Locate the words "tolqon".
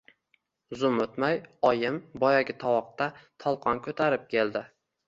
3.47-3.85